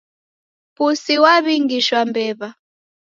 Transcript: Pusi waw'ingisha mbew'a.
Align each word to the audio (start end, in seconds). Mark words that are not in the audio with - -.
Pusi 0.75 1.15
waw'ingisha 1.23 1.99
mbew'a. 2.09 2.49